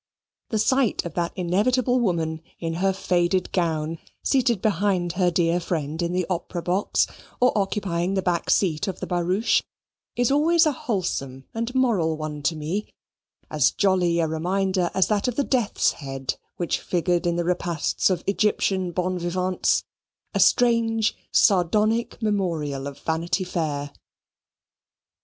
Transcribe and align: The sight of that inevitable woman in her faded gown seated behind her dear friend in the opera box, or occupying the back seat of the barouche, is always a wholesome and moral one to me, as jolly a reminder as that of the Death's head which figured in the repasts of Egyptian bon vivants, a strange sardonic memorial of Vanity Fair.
The 0.49 0.57
sight 0.57 1.05
of 1.05 1.13
that 1.13 1.31
inevitable 1.35 1.99
woman 1.99 2.41
in 2.57 2.73
her 2.81 2.91
faded 2.91 3.51
gown 3.51 3.99
seated 4.23 4.59
behind 4.59 5.11
her 5.11 5.29
dear 5.29 5.59
friend 5.59 6.01
in 6.01 6.11
the 6.11 6.25
opera 6.27 6.63
box, 6.63 7.05
or 7.39 7.55
occupying 7.55 8.15
the 8.15 8.23
back 8.23 8.49
seat 8.49 8.87
of 8.87 8.99
the 8.99 9.05
barouche, 9.05 9.61
is 10.15 10.31
always 10.31 10.65
a 10.65 10.71
wholesome 10.71 11.45
and 11.53 11.75
moral 11.75 12.17
one 12.17 12.41
to 12.41 12.55
me, 12.55 12.89
as 13.51 13.69
jolly 13.69 14.19
a 14.19 14.27
reminder 14.27 14.89
as 14.95 15.07
that 15.09 15.27
of 15.27 15.35
the 15.35 15.43
Death's 15.43 15.91
head 15.91 16.35
which 16.57 16.79
figured 16.79 17.27
in 17.27 17.35
the 17.35 17.43
repasts 17.45 18.09
of 18.09 18.23
Egyptian 18.25 18.91
bon 18.91 19.19
vivants, 19.19 19.83
a 20.33 20.39
strange 20.39 21.15
sardonic 21.31 22.19
memorial 22.23 22.87
of 22.87 22.97
Vanity 22.97 23.43
Fair. 23.43 23.91